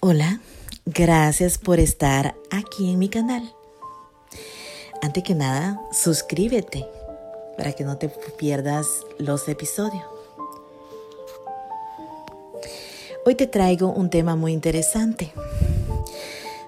Hola, 0.00 0.38
gracias 0.86 1.58
por 1.58 1.80
estar 1.80 2.36
aquí 2.52 2.92
en 2.92 3.00
mi 3.00 3.08
canal. 3.08 3.52
Antes 5.02 5.24
que 5.24 5.34
nada, 5.34 5.82
suscríbete 5.90 6.86
para 7.56 7.72
que 7.72 7.82
no 7.82 7.98
te 7.98 8.08
pierdas 8.08 8.86
los 9.18 9.48
episodios. 9.48 10.04
Hoy 13.26 13.34
te 13.34 13.48
traigo 13.48 13.88
un 13.88 14.08
tema 14.08 14.36
muy 14.36 14.52
interesante. 14.52 15.32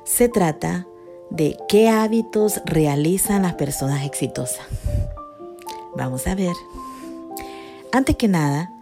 Se 0.02 0.28
trata 0.28 0.88
de 1.30 1.56
qué 1.68 1.88
hábitos 1.88 2.60
realizan 2.64 3.42
las 3.42 3.54
personas 3.54 4.04
exitosas. 4.04 4.66
Vamos 5.94 6.26
a 6.26 6.34
ver. 6.34 6.54
Antes 7.92 8.16
que 8.16 8.26
nada, 8.26 8.72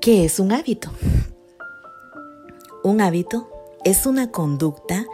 ¿qué 0.00 0.24
es 0.24 0.38
un 0.38 0.52
hábito? 0.52 0.92
Un 2.88 3.02
hábito 3.02 3.50
es 3.84 4.06
una 4.06 4.30
conducta 4.30 5.04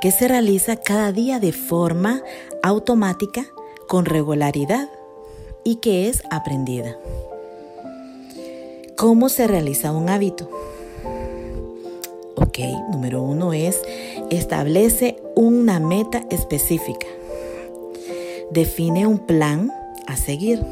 que 0.00 0.12
se 0.12 0.28
realiza 0.28 0.76
cada 0.76 1.10
día 1.10 1.40
de 1.40 1.50
forma 1.50 2.22
automática, 2.62 3.44
con 3.88 4.04
regularidad 4.04 4.88
y 5.64 5.76
que 5.80 6.08
es 6.08 6.22
aprendida. 6.30 6.96
¿Cómo 8.96 9.28
se 9.28 9.48
realiza 9.48 9.90
un 9.90 10.10
hábito? 10.10 10.48
Ok, 12.36 12.60
número 12.92 13.20
uno 13.20 13.52
es 13.52 13.82
establece 14.30 15.20
una 15.34 15.80
meta 15.80 16.24
específica. 16.30 17.08
Define 18.52 19.08
un 19.08 19.18
plan 19.18 19.72
a 20.06 20.16
seguir. 20.16 20.64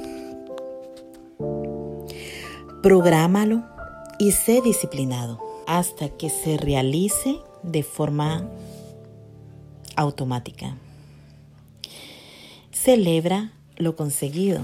Prográmalo 2.84 3.64
y 4.20 4.30
sé 4.30 4.60
disciplinado 4.60 5.51
hasta 5.72 6.10
que 6.10 6.28
se 6.28 6.58
realice 6.58 7.38
de 7.62 7.82
forma 7.82 8.46
automática. 9.96 10.76
Celebra 12.70 13.52
lo 13.78 13.96
conseguido. 13.96 14.60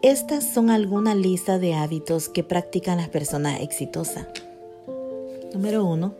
Estas 0.00 0.44
son 0.54 0.70
algunas 0.70 1.16
listas 1.16 1.60
de 1.60 1.74
hábitos 1.74 2.28
que 2.28 2.44
practican 2.44 2.98
las 2.98 3.08
personas 3.08 3.60
exitosas. 3.60 4.28
Número 5.52 5.84
uno, 5.84 6.14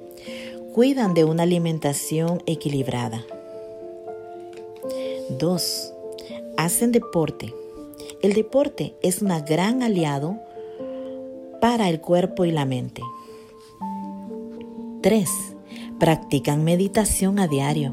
cuidan 0.74 1.14
de 1.14 1.22
una 1.22 1.44
alimentación 1.44 2.42
equilibrada. 2.46 3.24
Dos, 5.38 5.92
hacen 6.56 6.90
deporte. 6.90 7.54
El 8.22 8.34
deporte 8.34 8.94
es 9.02 9.20
un 9.20 9.32
gran 9.44 9.82
aliado 9.82 10.38
para 11.60 11.88
el 11.88 12.00
cuerpo 12.00 12.44
y 12.44 12.52
la 12.52 12.64
mente. 12.64 13.02
3. 15.00 15.28
Practican 15.98 16.62
meditación 16.62 17.40
a 17.40 17.48
diario 17.48 17.92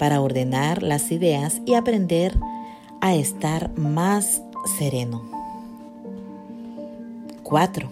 para 0.00 0.20
ordenar 0.20 0.82
las 0.82 1.12
ideas 1.12 1.62
y 1.64 1.74
aprender 1.74 2.36
a 3.00 3.14
estar 3.14 3.70
más 3.78 4.42
sereno. 4.80 5.22
4. 7.44 7.88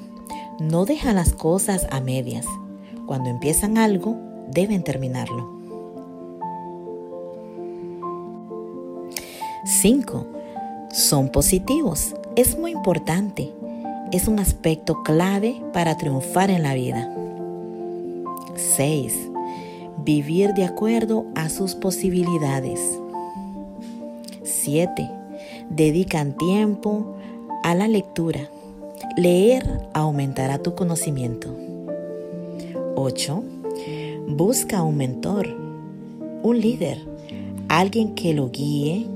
No 0.59 0.87
dejan 0.87 1.15
las 1.15 1.35
cosas 1.35 1.87
a 1.93 2.01
medias. 2.01 2.47
Cuando 3.07 3.31
empiezan 3.31 3.79
algo, 3.79 4.17
deben 4.49 4.83
terminarlo. 4.83 5.49
5 9.65 10.40
son 10.93 11.29
positivos. 11.29 12.15
Es 12.37 12.59
muy 12.59 12.73
importante. 12.73 13.53
Es 14.13 14.27
un 14.27 14.41
aspecto 14.41 15.03
clave 15.03 15.61
para 15.73 15.97
triunfar 15.97 16.51
en 16.51 16.63
la 16.63 16.75
vida. 16.75 17.15
6. 18.57 19.15
Vivir 20.05 20.55
de 20.55 20.65
acuerdo 20.65 21.27
a 21.35 21.49
sus 21.49 21.75
posibilidades. 21.75 22.81
7. 24.43 25.09
Dedican 25.71 26.37
tiempo 26.37 27.15
a 27.63 27.75
la 27.75 27.87
lectura. 27.87 28.49
Leer 29.17 29.89
aumentará 29.95 30.59
tu 30.59 30.75
conocimiento. 30.75 31.55
8. 32.97 33.45
Busca 34.29 34.83
un 34.83 34.97
mentor, 34.97 35.49
un 36.43 36.61
líder, 36.61 36.99
alguien 37.69 38.15
que 38.15 38.35
lo 38.35 38.51
guíe 38.51 39.07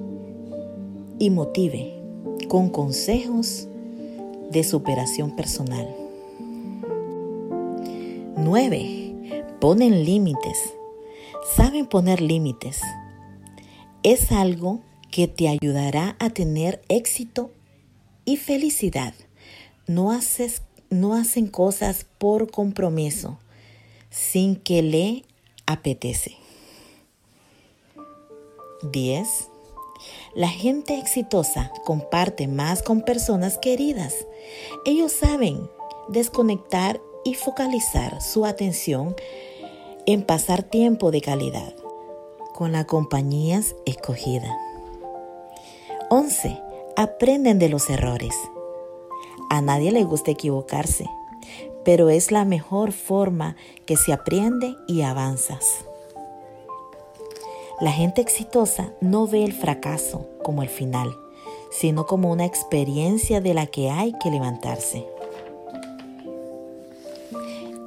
y 1.18 1.30
motive 1.30 1.94
con 2.48 2.70
consejos 2.70 3.68
de 4.50 4.64
superación 4.64 5.34
personal. 5.36 5.88
9. 8.36 9.44
Ponen 9.60 10.04
límites. 10.04 10.74
Saben 11.56 11.86
poner 11.86 12.20
límites. 12.20 12.80
Es 14.02 14.32
algo 14.32 14.80
que 15.10 15.28
te 15.28 15.48
ayudará 15.48 16.16
a 16.18 16.30
tener 16.30 16.82
éxito 16.88 17.50
y 18.24 18.36
felicidad. 18.36 19.14
No, 19.86 20.10
haces, 20.12 20.62
no 20.90 21.14
hacen 21.14 21.46
cosas 21.46 22.06
por 22.18 22.50
compromiso, 22.50 23.38
sin 24.10 24.56
que 24.56 24.82
le 24.82 25.24
apetece. 25.66 26.36
10 28.92 29.53
la 30.34 30.48
gente 30.48 30.98
exitosa 30.98 31.72
comparte 31.84 32.48
más 32.48 32.82
con 32.82 33.02
personas 33.02 33.58
queridas. 33.58 34.26
Ellos 34.84 35.12
saben 35.12 35.70
desconectar 36.08 37.00
y 37.24 37.34
focalizar 37.34 38.20
su 38.20 38.44
atención 38.44 39.14
en 40.06 40.22
pasar 40.22 40.62
tiempo 40.62 41.10
de 41.10 41.20
calidad 41.20 41.74
con 42.52 42.72
las 42.72 42.84
compañías 42.84 43.74
escogidas. 43.86 44.56
11. 46.10 46.60
Aprenden 46.96 47.58
de 47.58 47.68
los 47.68 47.88
errores. 47.88 48.34
A 49.50 49.60
nadie 49.60 49.92
le 49.92 50.04
gusta 50.04 50.30
equivocarse, 50.30 51.08
pero 51.84 52.10
es 52.10 52.30
la 52.30 52.44
mejor 52.44 52.92
forma 52.92 53.56
que 53.86 53.96
se 53.96 54.12
aprende 54.12 54.76
y 54.86 55.02
avanzas. 55.02 55.84
La 57.80 57.90
gente 57.90 58.20
exitosa 58.20 58.92
no 59.00 59.26
ve 59.26 59.42
el 59.42 59.52
fracaso 59.52 60.28
como 60.44 60.62
el 60.62 60.68
final, 60.68 61.08
sino 61.72 62.06
como 62.06 62.30
una 62.30 62.44
experiencia 62.44 63.40
de 63.40 63.52
la 63.52 63.66
que 63.66 63.90
hay 63.90 64.12
que 64.22 64.30
levantarse. 64.30 65.04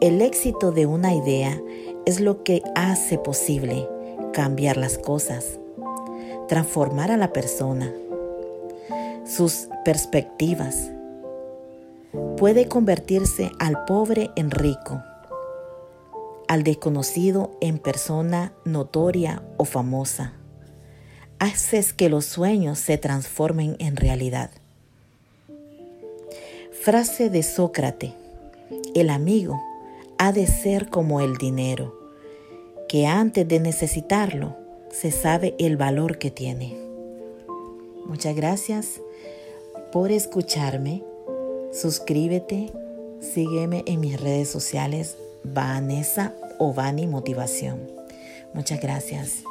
El 0.02 0.22
éxito 0.22 0.74
de 0.74 0.86
una 0.86 1.16
idea 1.16 1.58
es 2.06 2.20
lo 2.20 2.44
que 2.44 2.62
hace 2.76 3.18
posible 3.18 3.88
cambiar 4.34 4.76
las 4.76 4.97
cosas, 4.97 5.58
transformar 6.50 7.09
a 7.09 7.18
la 7.18 7.31
persona, 7.31 7.94
sus 9.26 9.70
perspectivas. 9.86 10.92
Puede 12.36 12.68
convertirse 12.68 13.52
al 13.58 13.86
pobre 13.86 14.31
en 14.36 14.52
rico 14.52 15.02
al 16.47 16.63
desconocido 16.63 17.58
en 17.62 17.78
persona 17.78 18.53
notoria 18.66 19.44
o 19.58 19.66
famosa. 19.66 20.34
Haces 21.40 21.94
que 21.94 22.09
los 22.09 22.25
sueños 22.25 22.80
se 22.80 22.97
transformen 22.97 23.75
en 23.80 23.96
realidad. 23.96 24.50
Frase 26.72 27.30
de 27.30 27.44
Sócrates. 27.44 28.13
El 28.96 29.09
amigo 29.09 29.62
ha 30.18 30.31
de 30.31 30.47
ser 30.47 30.90
como 30.90 31.22
el 31.22 31.38
dinero, 31.38 31.94
que 32.88 33.06
antes 33.06 33.47
de 33.47 33.59
necesitarlo 33.59 34.56
se 34.90 35.12
sabe 35.12 35.56
el 35.59 35.78
valor 35.78 36.18
que 36.18 36.31
tiene. 36.31 36.78
Muchas 38.06 38.35
gracias 38.35 39.02
por 39.91 40.12
escucharme. 40.12 41.03
Suscríbete, 41.73 42.72
sígueme 43.20 43.84
en 43.85 43.99
mis 43.99 44.20
redes 44.20 44.49
sociales 44.49 45.17
Vanessa 45.53 46.34
Ovani 46.59 47.08
Motivación. 47.08 47.79
Muchas 48.53 48.82
gracias. 48.82 49.44